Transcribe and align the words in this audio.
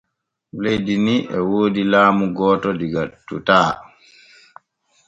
Leydi 0.63 0.95
ni 1.05 1.15
o 1.37 1.39
woodi 1.51 1.81
laamu 1.91 2.25
gooto 2.37 2.69
diga 2.79 3.03
totaa. 3.27 3.71